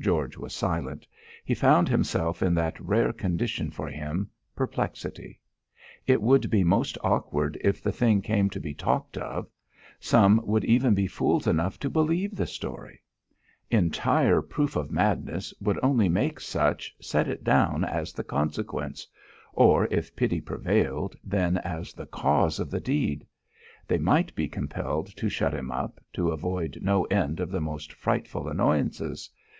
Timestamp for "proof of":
14.40-14.92